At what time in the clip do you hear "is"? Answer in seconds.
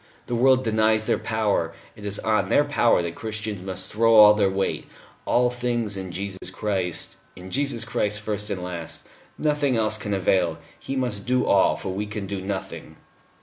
2.07-2.17